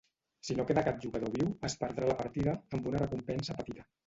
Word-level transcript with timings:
Si 0.47 0.53
no 0.59 0.63
queda 0.71 0.83
cap 0.87 0.97
jugador 1.03 1.31
viu, 1.35 1.51
es 1.69 1.77
perdrà 1.83 2.09
la 2.13 2.17
partida, 2.23 2.57
amb 2.79 2.89
una 2.95 3.05
recompensa 3.05 3.59
petita. 3.61 3.89